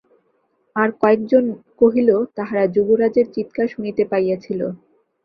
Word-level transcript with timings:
আর-কয়েকজন 0.75 1.45
কহিল, 1.81 2.09
তাহারা 2.37 2.63
যুবরাজের 2.75 3.27
চীৎকার 3.35 3.67
শুনিতে 3.67 4.03
পাইয়াছিল। 4.05 4.61